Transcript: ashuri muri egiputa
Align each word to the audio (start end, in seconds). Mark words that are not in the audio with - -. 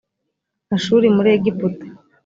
ashuri 0.75 1.05
muri 1.15 1.29
egiputa 1.37 1.85